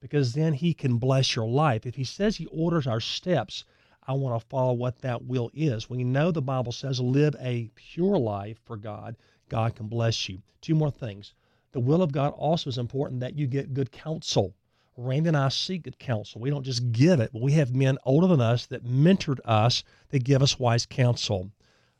because 0.00 0.32
then 0.32 0.54
He 0.54 0.72
can 0.72 0.96
bless 0.96 1.36
your 1.36 1.46
life. 1.46 1.84
If 1.84 1.94
He 1.94 2.04
says 2.04 2.38
He 2.38 2.46
orders 2.46 2.86
our 2.86 3.00
steps, 3.00 3.64
I 4.06 4.14
want 4.14 4.40
to 4.40 4.48
follow 4.48 4.72
what 4.72 5.00
that 5.00 5.26
will 5.26 5.50
is. 5.52 5.90
We 5.90 6.04
know 6.04 6.30
the 6.30 6.40
Bible 6.40 6.72
says 6.72 7.00
live 7.00 7.36
a 7.38 7.70
pure 7.74 8.16
life 8.16 8.58
for 8.64 8.78
God. 8.78 9.18
God 9.50 9.74
can 9.76 9.88
bless 9.88 10.26
you. 10.26 10.40
Two 10.62 10.74
more 10.74 10.90
things. 10.90 11.34
The 11.72 11.80
will 11.80 12.00
of 12.00 12.12
God 12.12 12.32
also 12.32 12.70
is 12.70 12.78
important 12.78 13.20
that 13.20 13.36
you 13.36 13.46
get 13.46 13.74
good 13.74 13.92
counsel. 13.92 14.54
Randy 14.96 15.28
and 15.28 15.36
I 15.36 15.50
seek 15.50 15.82
good 15.82 15.98
counsel. 15.98 16.40
We 16.40 16.48
don't 16.48 16.64
just 16.64 16.92
give 16.92 17.20
it, 17.20 17.30
but 17.30 17.42
we 17.42 17.52
have 17.52 17.74
men 17.74 17.98
older 18.04 18.26
than 18.26 18.40
us 18.40 18.64
that 18.68 18.86
mentored 18.86 19.40
us 19.44 19.84
that 20.08 20.24
give 20.24 20.42
us 20.42 20.58
wise 20.58 20.86
counsel. 20.86 21.50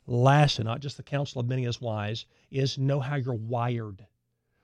Lastly, 0.09 0.65
not 0.65 0.79
just 0.79 0.97
the 0.97 1.03
counsel 1.03 1.39
of 1.39 1.47
many 1.47 1.67
as 1.67 1.79
wise, 1.79 2.25
is 2.49 2.79
know 2.79 2.99
how 2.99 3.15
you're 3.15 3.35
wired. 3.35 4.07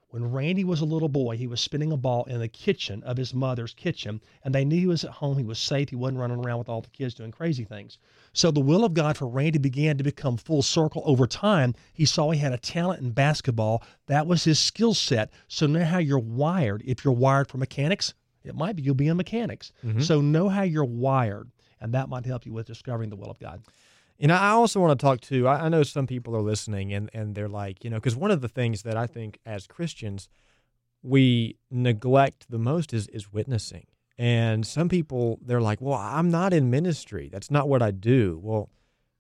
When 0.09 0.31
Randy 0.31 0.63
was 0.63 0.81
a 0.81 0.85
little 0.85 1.09
boy, 1.09 1.37
he 1.37 1.45
was 1.45 1.61
spinning 1.61 1.91
a 1.91 1.97
ball 1.97 2.23
in 2.23 2.39
the 2.39 2.47
kitchen 2.47 3.03
of 3.03 3.17
his 3.17 3.31
mother's 3.31 3.75
kitchen, 3.75 4.21
and 4.43 4.55
they 4.55 4.65
knew 4.65 4.79
he 4.79 4.87
was 4.87 5.03
at 5.03 5.11
home. 5.11 5.37
He 5.37 5.43
was 5.43 5.59
safe. 5.59 5.89
He 5.89 5.95
wasn't 5.95 6.19
running 6.19 6.43
around 6.43 6.57
with 6.57 6.69
all 6.69 6.81
the 6.81 6.89
kids 6.89 7.13
doing 7.13 7.31
crazy 7.31 7.63
things. 7.63 7.99
So 8.33 8.49
the 8.49 8.59
will 8.59 8.83
of 8.83 8.95
God 8.95 9.17
for 9.17 9.27
Randy 9.27 9.59
began 9.59 9.97
to 9.99 10.03
become 10.03 10.37
full 10.37 10.63
circle 10.63 11.03
over 11.05 11.27
time. 11.27 11.75
He 11.93 12.05
saw 12.05 12.31
he 12.31 12.39
had 12.39 12.53
a 12.53 12.57
talent 12.57 13.01
in 13.01 13.11
basketball. 13.11 13.83
That 14.07 14.25
was 14.25 14.45
his 14.45 14.57
skill 14.57 14.95
set. 14.95 15.31
So 15.47 15.67
know 15.67 15.85
how 15.85 15.99
you're 15.99 16.17
wired. 16.17 16.81
If 16.87 17.05
you're 17.05 17.13
wired 17.13 17.49
for 17.49 17.59
mechanics, 17.59 18.15
it 18.43 18.55
might 18.55 18.77
be 18.77 18.81
you'll 18.81 18.95
be 18.95 19.09
in 19.09 19.17
mechanics. 19.17 19.73
Mm-hmm. 19.83 19.99
So 20.01 20.21
know 20.21 20.49
how 20.49 20.63
you're 20.63 20.85
wired, 20.85 21.51
and 21.79 21.93
that 21.93 22.09
might 22.09 22.25
help 22.25 22.47
you 22.47 22.53
with 22.53 22.65
discovering 22.65 23.11
the 23.11 23.15
will 23.15 23.29
of 23.29 23.39
God. 23.39 23.61
And 24.19 24.31
I 24.31 24.51
also 24.51 24.79
want 24.79 24.97
to 24.97 25.03
talk 25.03 25.21
to, 25.21 25.47
I, 25.47 25.67
know 25.67 25.83
some 25.83 26.07
people 26.07 26.35
are 26.35 26.41
listening 26.41 26.93
and, 26.93 27.09
and 27.13 27.35
they're 27.35 27.49
like, 27.49 27.83
you 27.83 27.89
know, 27.89 27.97
because 27.97 28.15
one 28.15 28.31
of 28.31 28.41
the 28.41 28.47
things 28.47 28.83
that 28.83 28.95
I 28.95 29.07
think 29.07 29.39
as 29.45 29.67
Christians 29.67 30.29
we 31.05 31.57
neglect 31.69 32.49
the 32.49 32.57
most 32.57 32.93
is, 32.93 33.07
is 33.09 33.31
witnessing. 33.31 33.85
And 34.17 34.65
some 34.65 34.89
people, 34.89 35.39
they're 35.41 35.61
like, 35.61 35.79
well, 35.81 35.99
I'm 35.99 36.31
not 36.31 36.53
in 36.53 36.69
ministry. 36.69 37.29
That's 37.31 37.51
not 37.51 37.69
what 37.69 37.81
I 37.81 37.91
do. 37.91 38.39
Well, 38.41 38.69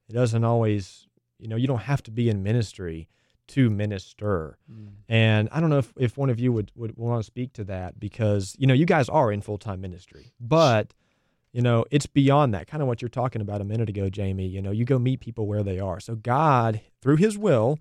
it 0.09 0.13
doesn't 0.13 0.43
always, 0.43 1.07
you 1.37 1.47
know, 1.47 1.55
you 1.55 1.67
don't 1.67 1.79
have 1.79 2.01
to 2.03 2.11
be 2.11 2.29
in 2.29 2.41
ministry 2.41 3.07
to 3.49 3.69
minister. 3.69 4.57
Mm. 4.71 4.87
And 5.07 5.49
I 5.51 5.59
don't 5.59 5.69
know 5.69 5.77
if, 5.77 5.93
if 5.97 6.17
one 6.17 6.29
of 6.29 6.39
you 6.39 6.51
would, 6.53 6.71
would 6.75 6.97
want 6.97 7.19
to 7.19 7.23
speak 7.23 7.53
to 7.53 7.63
that 7.65 7.99
because, 7.99 8.55
you 8.57 8.65
know, 8.65 8.73
you 8.73 8.85
guys 8.85 9.07
are 9.09 9.31
in 9.31 9.41
full 9.41 9.59
time 9.59 9.81
ministry, 9.81 10.33
but 10.39 10.93
you 11.55 11.61
know, 11.61 11.85
it's 11.89 12.05
beyond 12.05 12.53
that. 12.53 12.67
Kind 12.67 12.83
of 12.83 12.89
what 12.89 13.01
you're 13.01 13.07
talking 13.07 13.41
about 13.41 13.61
a 13.61 13.63
minute 13.63 13.87
ago, 13.87 14.09
Jamie. 14.09 14.45
You 14.45 14.61
know, 14.61 14.71
you 14.71 14.83
go 14.83 14.99
meet 14.99 15.21
people 15.21 15.47
where 15.47 15.63
they 15.63 15.79
are. 15.79 16.01
So 16.01 16.13
God, 16.13 16.81
through 17.01 17.15
His 17.15 17.37
will, 17.37 17.79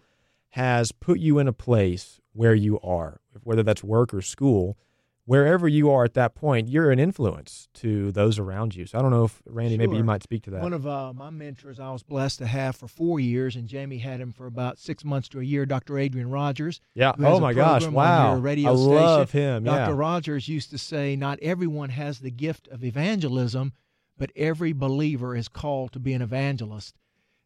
has 0.50 0.92
put 0.92 1.18
you 1.18 1.40
in 1.40 1.48
a 1.48 1.52
place 1.52 2.20
where 2.34 2.54
you 2.54 2.78
are, 2.82 3.20
whether 3.42 3.64
that's 3.64 3.82
work 3.82 4.14
or 4.14 4.22
school, 4.22 4.78
wherever 5.26 5.66
you 5.66 5.90
are 5.90 6.04
at 6.04 6.14
that 6.14 6.34
point, 6.34 6.68
you're 6.68 6.90
an 6.90 6.98
influence 6.98 7.68
to 7.74 8.12
those 8.12 8.38
around 8.38 8.74
you. 8.74 8.86
So 8.86 8.98
I 8.98 9.02
don't 9.02 9.10
know 9.10 9.24
if 9.24 9.42
Randy, 9.46 9.78
maybe 9.78 9.96
you 9.96 10.04
might 10.04 10.22
speak 10.22 10.42
to 10.44 10.50
that. 10.50 10.62
One 10.62 10.72
of 10.72 10.86
uh, 10.86 11.12
my 11.12 11.30
mentors 11.30 11.80
I 11.80 11.90
was 11.90 12.02
blessed 12.02 12.38
to 12.40 12.46
have 12.46 12.76
for 12.76 12.88
four 12.88 13.20
years, 13.20 13.56
and 13.56 13.66
Jamie 13.66 13.98
had 13.98 14.20
him 14.20 14.32
for 14.32 14.46
about 14.46 14.78
six 14.78 15.04
months 15.04 15.28
to 15.30 15.40
a 15.40 15.44
year, 15.44 15.66
Dr. 15.66 15.98
Adrian 15.98 16.30
Rogers. 16.30 16.80
yeah. 16.94 17.12
Oh 17.18 17.40
my 17.40 17.52
gosh! 17.52 17.86
Wow. 17.86 18.36
radio 18.36 18.72
I 18.72 18.76
station. 18.76 18.94
love 18.94 19.30
him. 19.32 19.64
Dr. 19.64 19.92
Yeah. 19.92 19.96
Rogers 19.96 20.48
used 20.48 20.70
to 20.70 20.78
say, 20.78 21.16
Not 21.16 21.38
everyone 21.40 21.90
has 21.90 22.18
the 22.18 22.30
gift 22.30 22.68
of 22.68 22.84
evangelism, 22.84 23.72
but 24.18 24.30
every 24.36 24.72
believer 24.72 25.34
is 25.34 25.48
called 25.48 25.92
to 25.92 25.98
be 25.98 26.12
an 26.12 26.22
evangelist. 26.22 26.94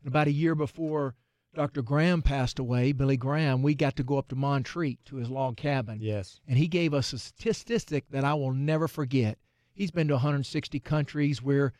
And 0.02 0.08
about 0.08 0.26
a 0.28 0.32
year 0.32 0.54
before 0.54 1.14
Dr. 1.54 1.82
Graham 1.82 2.22
passed 2.22 2.58
away, 2.58 2.92
Billy 2.92 3.16
Graham, 3.16 3.62
we 3.62 3.74
got 3.74 3.96
to 3.96 4.04
go 4.04 4.18
up 4.18 4.28
to 4.28 4.36
Montreat 4.36 5.04
to 5.06 5.16
his 5.16 5.30
log 5.30 5.56
cabin. 5.56 5.98
Yes. 6.00 6.40
And 6.46 6.58
he 6.58 6.68
gave 6.68 6.94
us 6.94 7.12
a 7.12 7.18
statistic 7.18 8.04
that 8.10 8.24
I 8.24 8.34
will 8.34 8.52
never 8.52 8.86
forget. 8.86 9.38
He's 9.72 9.90
been 9.90 10.08
to 10.08 10.14
160 10.14 10.78
countries. 10.80 11.42
We're 11.42 11.72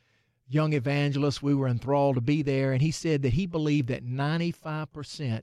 young 0.49 0.73
evangelists. 0.73 1.43
We 1.43 1.55
were 1.55 1.69
enthralled 1.69 2.15
to 2.15 2.21
be 2.21 2.43
there. 2.43 2.73
And 2.73 2.81
he 2.81 2.91
said 2.91 3.23
that 3.23 3.35
he 3.35 3.47
believed 3.47 3.89
that 3.89 4.05
95% 4.05 5.43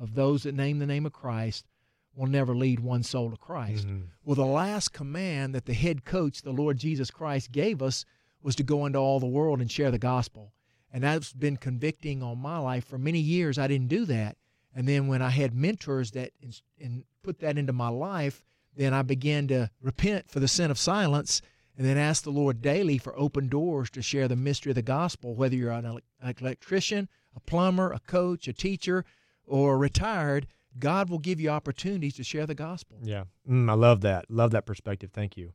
of 0.00 0.14
those 0.14 0.44
that 0.44 0.54
name 0.54 0.78
the 0.78 0.86
name 0.86 1.06
of 1.06 1.12
Christ 1.12 1.66
will 2.14 2.26
never 2.26 2.56
lead 2.56 2.80
one 2.80 3.02
soul 3.02 3.30
to 3.30 3.36
Christ. 3.36 3.86
Mhm. 3.86 4.08
Well, 4.24 4.34
the 4.34 4.44
last 4.46 4.92
command 4.92 5.54
that 5.54 5.66
the 5.66 5.74
head 5.74 6.04
coach, 6.04 6.42
the 6.42 6.52
Lord 6.52 6.78
Jesus 6.78 7.10
Christ, 7.10 7.52
gave 7.52 7.82
us 7.82 8.04
was 8.42 8.56
to 8.56 8.62
go 8.62 8.86
into 8.86 8.98
all 8.98 9.20
the 9.20 9.26
world 9.26 9.60
and 9.60 9.70
share 9.70 9.90
the 9.90 9.98
gospel. 9.98 10.52
And 10.92 11.04
that's 11.04 11.32
been 11.32 11.56
convicting 11.56 12.22
on 12.22 12.38
my 12.38 12.58
life 12.58 12.86
for 12.86 12.98
many 12.98 13.18
years. 13.18 13.58
I 13.58 13.66
didn't 13.66 13.88
do 13.88 14.04
that. 14.06 14.36
And 14.74 14.86
then 14.86 15.06
when 15.08 15.22
I 15.22 15.30
had 15.30 15.54
mentors 15.54 16.12
that 16.12 16.32
in 16.78 17.04
put 17.22 17.40
that 17.40 17.58
into 17.58 17.72
my 17.72 17.88
life, 17.88 18.42
then 18.76 18.94
I 18.94 19.02
began 19.02 19.48
to 19.48 19.70
repent 19.82 20.30
for 20.30 20.40
the 20.40 20.48
sin 20.48 20.70
of 20.70 20.78
silence 20.78 21.42
and 21.76 21.86
then 21.86 21.98
ask 21.98 22.24
the 22.24 22.30
Lord 22.30 22.62
daily 22.62 22.98
for 22.98 23.16
open 23.18 23.48
doors 23.48 23.90
to 23.90 24.02
share 24.02 24.28
the 24.28 24.36
mystery 24.36 24.70
of 24.70 24.76
the 24.76 24.82
gospel, 24.82 25.34
whether 25.34 25.54
you're 25.54 25.72
an 25.72 26.00
electrician, 26.40 27.08
a 27.36 27.40
plumber, 27.40 27.92
a 27.92 28.00
coach, 28.00 28.48
a 28.48 28.52
teacher, 28.52 29.04
or 29.46 29.78
retired. 29.78 30.46
God 30.78 31.08
will 31.08 31.18
give 31.18 31.40
you 31.40 31.50
opportunities 31.50 32.14
to 32.14 32.24
share 32.24 32.46
the 32.46 32.54
gospel. 32.54 32.98
Yeah, 33.02 33.24
mm, 33.48 33.70
I 33.70 33.74
love 33.74 34.00
that. 34.02 34.30
Love 34.30 34.52
that 34.52 34.66
perspective. 34.66 35.10
Thank 35.12 35.36
you. 35.36 35.52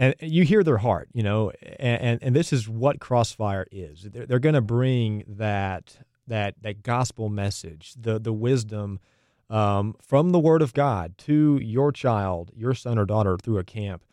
And 0.00 0.14
you 0.20 0.44
hear 0.44 0.62
their 0.62 0.78
heart, 0.78 1.08
you 1.12 1.22
know, 1.22 1.50
and 1.60 2.00
and, 2.00 2.22
and 2.22 2.36
this 2.36 2.52
is 2.52 2.68
what 2.68 3.00
Crossfire 3.00 3.66
is. 3.72 4.02
They're, 4.02 4.26
they're 4.26 4.38
going 4.38 4.54
to 4.54 4.60
bring 4.60 5.24
that 5.26 5.98
that 6.28 6.54
that 6.62 6.82
gospel 6.82 7.28
message, 7.28 7.94
the 7.98 8.18
the 8.18 8.32
wisdom 8.32 9.00
um, 9.50 9.96
from 10.00 10.30
the 10.30 10.38
Word 10.38 10.62
of 10.62 10.72
God 10.72 11.18
to 11.18 11.58
your 11.62 11.90
child, 11.90 12.52
your 12.54 12.74
son 12.74 12.98
or 12.98 13.04
daughter 13.04 13.36
through 13.36 13.58
a 13.58 13.64
camp. 13.64 14.04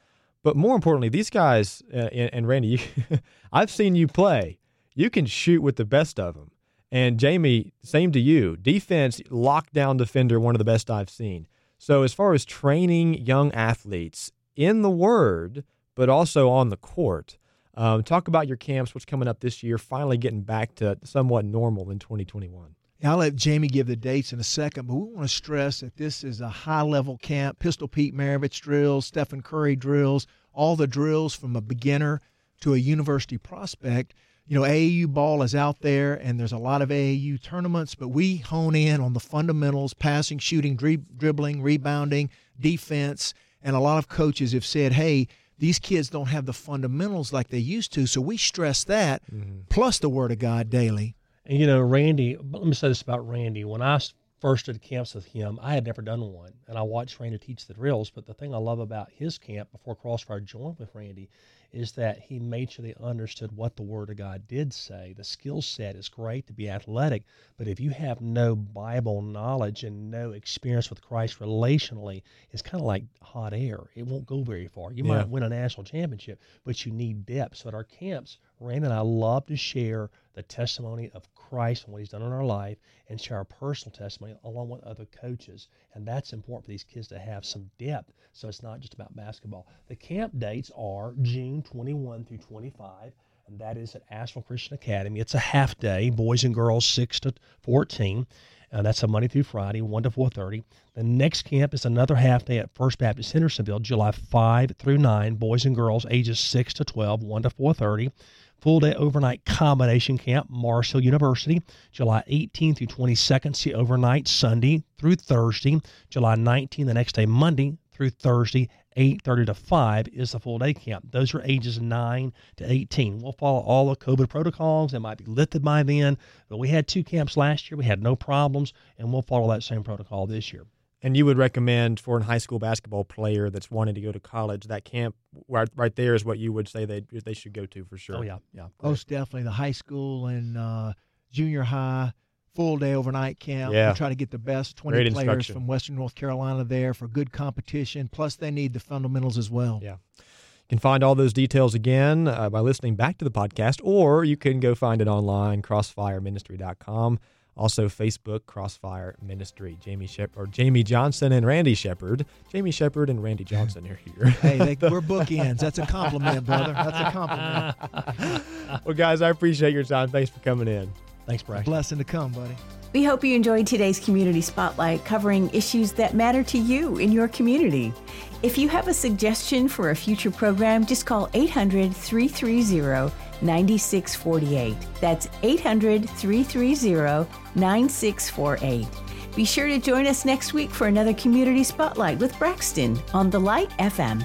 But 0.44 0.56
more 0.56 0.76
importantly, 0.76 1.10
these 1.10 1.30
guys 1.30 1.82
uh, 1.94 1.98
and, 2.12 2.34
and 2.34 2.48
Randy, 2.48 2.68
you, 2.68 2.80
I've 3.54 3.72
seen 3.72 3.96
you 3.96 4.08
play. 4.08 4.60
You 4.96 5.10
can 5.10 5.26
shoot 5.26 5.62
with 5.62 5.76
the 5.76 5.86
best 5.86 6.20
of 6.20 6.36
them. 6.36 6.52
And 6.92 7.20
Jamie, 7.20 7.74
same 7.84 8.12
to 8.14 8.20
you. 8.20 8.56
Defense, 8.56 9.20
lockdown 9.30 9.98
defender, 9.98 10.40
one 10.40 10.56
of 10.56 10.60
the 10.60 10.66
best 10.66 10.90
I've 10.90 11.10
seen. 11.10 11.48
So, 11.78 12.04
as 12.04 12.14
far 12.14 12.34
as 12.34 12.46
training 12.46 13.26
young 13.26 13.52
athletes 13.52 14.32
in 14.56 14.82
the 14.82 14.90
Word, 14.90 15.66
but 15.96 16.10
also 16.10 16.50
on 16.50 16.70
the 16.70 16.78
court, 16.78 17.38
um, 17.76 18.04
talk 18.04 18.28
about 18.28 18.48
your 18.48 18.58
camps, 18.58 18.94
what's 18.94 19.06
coming 19.06 19.28
up 19.28 19.40
this 19.40 19.64
year, 19.64 19.78
finally 19.78 20.18
getting 20.18 20.42
back 20.42 20.76
to 20.76 20.98
somewhat 21.04 21.46
normal 21.46 21.90
in 21.92 22.00
2021. 22.00 22.76
Yeah, 23.00 23.12
I'll 23.12 23.18
let 23.18 23.36
Jamie 23.36 23.68
give 23.68 23.88
the 23.88 23.98
dates 23.98 24.32
in 24.32 24.40
a 24.40 24.44
second, 24.44 24.88
but 24.88 24.96
we 24.96 25.14
want 25.14 25.28
to 25.28 25.36
stress 25.36 25.82
that 25.82 25.98
this 25.98 26.24
is 26.24 26.40
a 26.40 26.48
high 26.48 26.82
level 26.82 27.18
camp. 27.18 27.60
Pistol 27.60 27.90
Pete 27.90 28.16
Maravich 28.16 28.62
drills, 28.62 29.06
Stephen 29.06 29.42
Curry 29.42 29.76
drills, 29.76 30.28
all 30.54 30.78
the 30.78 30.88
drills 30.88 31.36
from 31.36 31.56
a 31.56 31.62
beginner 31.62 32.22
to 32.62 32.74
a 32.74 32.78
university 32.78 33.38
prospect. 33.38 34.14
You 34.48 34.58
know, 34.58 34.66
AAU 34.66 35.08
ball 35.08 35.42
is 35.42 35.56
out 35.56 35.82
there 35.82 36.14
and 36.14 36.40
there's 36.40 36.54
a 36.54 36.58
lot 36.58 36.82
of 36.82 36.90
AAU 36.90 37.42
tournaments, 37.42 37.96
but 37.96 38.10
we 38.10 38.38
hone 38.38 38.76
in 38.76 39.02
on 39.02 39.14
the 39.14 39.20
fundamentals 39.20 39.94
passing, 39.94 40.38
shooting, 40.38 40.78
dri- 40.78 40.98
dribbling, 41.18 41.62
rebounding, 41.62 42.30
defense. 42.60 43.34
And 43.62 43.76
a 43.76 43.80
lot 43.80 43.98
of 43.98 44.08
coaches 44.08 44.54
have 44.54 44.66
said, 44.66 44.94
hey, 44.94 45.28
these 45.58 45.80
kids 45.80 46.10
don't 46.10 46.28
have 46.28 46.46
the 46.46 46.54
fundamentals 46.54 47.32
like 47.32 47.50
they 47.50 47.60
used 47.60 47.94
to. 47.94 48.08
So 48.08 48.22
we 48.22 48.38
stress 48.38 48.84
that 48.86 49.24
mm-hmm. 49.32 49.62
plus 49.70 50.00
the 50.00 50.10
Word 50.10 50.32
of 50.32 50.40
God 50.40 50.70
daily. 50.70 51.16
And 51.46 51.60
you 51.60 51.68
know, 51.68 51.80
Randy, 51.82 52.38
let 52.38 52.64
me 52.64 52.74
say 52.74 52.88
this 52.88 53.02
about 53.02 53.28
Randy. 53.28 53.64
When 53.66 53.82
I 53.82 54.00
first 54.40 54.66
did 54.66 54.82
camps 54.82 55.16
with 55.16 55.26
him, 55.26 55.60
I 55.62 55.74
had 55.74 55.86
never 55.86 56.02
done 56.02 56.34
one, 56.34 56.54
and 56.68 56.78
I 56.78 56.82
watched 56.82 57.20
Randy 57.20 57.38
teach 57.38 57.68
the 57.68 57.74
drills. 57.74 58.10
But 58.10 58.26
the 58.26 58.34
thing 58.34 58.54
I 58.54 58.58
love 58.58 58.80
about 58.80 59.12
his 59.12 59.38
camp 59.38 59.72
before 59.72 59.96
Crossfire 59.96 60.40
joined 60.40 60.80
with 60.80 60.90
Randy 60.94 61.30
is 61.76 61.92
that 61.94 62.20
he 62.20 62.40
made 62.40 62.72
sure 62.72 62.84
they 62.84 62.96
understood 63.02 63.52
what 63.52 63.76
the 63.76 63.84
Word 63.84 64.10
of 64.10 64.18
God 64.18 64.48
did 64.48 64.74
say. 64.74 65.14
The 65.16 65.24
skill 65.24 65.62
set 65.62 65.96
is 65.96 66.08
great 66.10 66.48
to 66.48 66.54
be 66.54 66.70
athletic, 66.70 67.24
but 67.58 67.68
if 67.68 67.80
you 67.80 67.90
have 67.92 68.22
no 68.22 68.56
Bible 68.56 69.22
knowledge 69.22 69.84
and 69.84 70.10
no 70.10 70.32
experience 70.32 70.90
with 70.90 71.02
Christ 71.02 71.40
relationally, 71.40 72.22
it's 72.52 72.62
kind 72.62 72.82
of 72.82 72.88
like 72.88 73.04
hot 73.22 73.54
air. 73.54 73.82
It 73.96 74.08
won't 74.08 74.26
go 74.26 74.42
very 74.42 74.68
far. 74.68 74.94
You 74.94 75.04
Yeah. 75.04 75.10
might 75.18 75.30
win 75.30 75.44
a 75.44 75.50
national 75.50 75.84
championship, 75.84 76.40
but 76.64 76.86
you 76.86 76.92
need 76.92 77.26
depth. 77.26 77.58
So 77.58 77.68
at 77.68 77.76
our 77.76 77.84
camps, 77.84 78.38
Randy 78.60 78.86
and 78.86 78.94
I 78.94 79.02
love 79.02 79.46
to 79.48 79.58
share 79.58 80.10
the 80.34 80.44
testimony 80.44 81.12
of 81.14 81.34
Christ 81.36 81.86
and 81.86 81.94
what 81.94 82.00
He's 82.00 82.10
done 82.10 82.22
in 82.22 82.32
our 82.32 82.46
life, 82.46 82.78
and 83.10 83.20
share 83.20 83.38
our 83.38 83.44
personal 83.44 83.96
testimony 83.96 84.36
along 84.44 84.70
with 84.70 84.84
other 84.84 85.06
coaches. 85.06 85.68
And 85.94 86.08
that's 86.08 86.34
important 86.34 86.66
for 86.66 86.72
these 86.72 86.84
kids 86.84 87.08
to 87.10 87.20
have 87.20 87.46
some 87.46 87.70
depth. 87.78 88.14
So 88.34 88.48
it's 88.48 88.64
not 88.64 88.80
just 88.80 88.94
about 88.94 89.16
basketball. 89.16 89.68
The 89.88 89.96
camp 89.96 90.38
dates 90.40 90.72
are 90.78 91.14
June 91.22 91.64
21 91.64 92.26
through 92.26 92.40
25, 92.40 93.14
and 93.48 93.60
that 93.60 93.78
is 93.78 93.96
at 93.96 94.04
Asheville 94.10 94.44
Christian 94.44 94.74
Academy. 94.74 95.20
It's 95.20 95.36
a 95.36 95.40
half 95.40 95.78
day, 95.78 96.10
boys 96.10 96.44
and 96.44 96.56
girls 96.56 96.86
6 96.86 97.20
to 97.22 97.34
14. 97.62 98.26
And 98.72 98.86
that's 98.86 99.04
a 99.04 99.08
Monday 99.08 99.28
through 99.28 99.44
Friday, 99.44 99.82
1 99.82 100.04
to 100.04 100.10
4.30. 100.10 100.64
The 100.96 101.04
next 101.04 101.44
camp 101.44 101.74
is 101.74 101.86
another 101.86 102.16
half 102.16 102.44
day 102.44 102.58
at 102.58 102.74
First 102.74 102.98
Baptist 102.98 103.32
Hendersonville, 103.32 103.80
July 103.80 104.12
5 104.12 104.72
through 104.78 104.98
9, 104.98 105.36
boys 105.36 105.66
and 105.66 105.76
girls 105.76 106.06
ages 106.10 106.40
6 106.40 106.74
to 106.74 106.84
12, 106.84 107.24
1 107.24 107.44
to 107.44 107.50
4.30 107.50 108.12
full 108.60 108.80
day 108.80 108.94
overnight 108.96 109.46
combination 109.46 110.18
camp, 110.18 110.50
Mars 110.50 110.92
Hill 110.92 111.02
University, 111.02 111.62
July 111.92 112.24
18th 112.30 112.78
through 112.78 112.88
22nd. 112.88 113.56
See 113.56 113.74
overnight 113.74 114.28
Sunday 114.28 114.84
through 114.98 115.16
Thursday, 115.16 115.80
July 116.10 116.36
19th, 116.36 116.86
the 116.86 116.94
next 116.94 117.16
day 117.16 117.26
Monday 117.26 117.78
through 117.92 118.10
Thursday, 118.10 118.70
8:30 118.98 119.46
to 119.46 119.54
5 119.54 120.08
is 120.10 120.32
the 120.32 120.40
full 120.40 120.58
day 120.58 120.74
camp. 120.74 121.12
Those 121.12 121.34
are 121.34 121.42
ages 121.44 121.80
9 121.80 122.34
to 122.58 122.72
18. 122.72 123.20
We'll 123.20 123.34
follow 123.34 123.60
all 123.60 123.90
the 123.90 123.96
COVID 123.96 124.30
protocols. 124.30 124.94
It 124.94 125.00
might 125.00 125.18
be 125.18 125.26
lifted 125.26 125.64
by 125.64 125.84
then, 125.84 126.18
but 126.50 126.58
we 126.58 126.70
had 126.70 126.88
two 126.88 127.04
camps 127.04 127.38
last 127.38 127.70
year. 127.70 127.78
We 127.78 127.86
had 127.86 128.02
no 128.02 128.16
problems, 128.16 128.74
and 128.98 129.12
we'll 129.12 129.22
follow 129.22 129.50
that 129.50 129.64
same 129.64 129.84
protocol 129.84 130.28
this 130.28 130.54
year. 130.54 130.66
And 131.02 131.16
you 131.16 131.26
would 131.26 131.38
recommend 131.38 132.00
for 132.00 132.18
a 132.18 132.24
high 132.24 132.40
school 132.40 132.58
basketball 132.58 133.04
player 133.04 133.50
that's 133.52 133.70
wanting 133.70 133.94
to 133.96 134.02
go 134.02 134.12
to 134.12 134.20
college, 134.20 134.66
that 134.68 134.86
camp 134.86 135.16
right, 135.48 135.70
right 135.76 135.96
there 135.96 136.16
is 136.16 136.26
what 136.26 136.40
you 136.40 136.52
would 136.52 136.68
say 136.68 136.86
they 136.86 137.02
they 137.02 137.34
should 137.34 137.54
go 137.54 137.66
to 137.68 137.86
for 137.86 137.98
sure. 137.98 138.18
Oh 138.18 138.22
yeah, 138.22 138.38
yeah. 138.54 138.68
Most 138.82 139.08
definitely 139.08 139.44
the 139.44 139.52
high 139.52 139.72
school 139.72 140.28
and 140.28 140.58
uh, 140.58 140.94
junior 141.32 141.62
high 141.64 142.14
full 142.56 142.78
day 142.78 142.96
overnight 142.96 143.40
camp. 143.40 143.74
Yeah. 143.74 143.92
We 143.92 143.96
try 143.96 144.10
to 144.10 144.16
get 144.16 144.32
the 144.32 144.40
best 144.40 144.78
20 144.78 144.98
Great 144.98 145.14
players 145.14 145.48
from 145.48 145.68
Western 145.68 145.96
North 145.96 146.16
Carolina 146.16 146.64
there 146.64 146.94
for 146.94 147.08
good 147.08 147.32
competition. 147.32 148.08
Plus, 148.08 148.38
they 148.38 148.50
need 148.50 148.74
the 148.74 148.80
fundamentals 148.80 149.38
as 149.38 149.52
well. 149.52 149.80
Yeah. 149.84 149.98
You 150.18 150.70
can 150.70 150.80
find 150.80 151.04
all 151.04 151.14
those 151.14 151.34
details 151.34 151.76
again 151.76 152.28
uh, 152.28 152.50
by 152.50 152.60
listening 152.62 152.96
back 152.96 153.20
to 153.20 153.26
the 153.26 153.30
podcast, 153.30 153.80
or 153.84 154.24
you 154.24 154.36
can 154.36 154.60
go 154.60 154.74
find 154.74 155.00
it 155.00 155.08
online, 155.08 155.62
crossfireministry.com. 155.62 157.20
Also, 157.58 157.88
Facebook, 157.88 158.46
Crossfire 158.46 159.16
Ministry. 159.22 159.78
Jamie 159.80 160.08
Shep 160.08 160.32
or 160.36 160.46
Jamie 160.46 160.84
Johnson 160.84 161.32
and 161.32 161.46
Randy 161.46 161.74
Shepherd. 161.74 162.26
Jamie 162.52 162.72
Shepherd 162.72 163.10
and 163.10 163.24
Randy 163.24 163.46
Johnson 163.46 163.88
are 163.88 163.96
here. 163.96 164.36
Hey, 164.46 164.76
they, 164.76 164.90
we're 164.90 165.02
bookends. 165.02 165.60
That's 165.60 165.80
a 165.80 165.86
compliment, 165.86 166.46
brother. 166.46 166.74
That's 166.74 167.00
a 167.00 167.12
compliment. 167.12 168.44
well, 168.86 168.96
guys, 168.96 169.22
I 169.22 169.30
appreciate 169.30 169.74
your 169.74 169.84
time. 169.84 170.10
Thanks 170.10 170.30
for 170.30 170.40
coming 170.40 170.68
in. 170.68 170.92
Thanks, 171.26 171.44
A 171.44 171.46
Braxton. 171.46 171.72
blessing 171.72 171.98
to 171.98 172.04
come, 172.04 172.32
buddy. 172.32 172.56
We 172.94 173.04
hope 173.04 173.24
you 173.26 173.36
enjoyed 173.36 173.68
today's 173.68 174.00
Community 174.00 174.40
Spotlight 174.40 175.04
covering 175.04 175.50
issues 175.54 175.92
that 175.94 176.14
matter 176.14 176.44
to 176.44 176.58
you 176.58 176.98
in 176.98 177.12
your 177.12 177.28
community. 177.28 177.94
If 178.42 178.58
you 178.58 178.70
have 178.70 178.88
a 178.88 178.94
suggestion 178.94 179.68
for 179.68 179.90
a 179.90 179.96
future 179.96 180.32
program, 180.32 180.86
just 180.86 181.06
call 181.06 181.30
800 181.34 181.94
330 181.94 183.14
9648. 183.42 184.76
That's 185.02 185.28
800 185.44 186.10
330 186.10 187.30
9648. 187.56 188.88
Be 189.36 189.44
sure 189.44 189.68
to 189.68 189.80
join 189.80 190.08
us 190.08 190.24
next 190.24 190.54
week 190.54 190.70
for 190.72 190.88
another 190.88 191.14
Community 191.14 191.64
Spotlight 191.66 192.20
with 192.20 192.38
Braxton 192.40 192.98
on 193.14 193.30
The 193.30 193.40
Light 193.40 193.70
FM. 193.80 194.24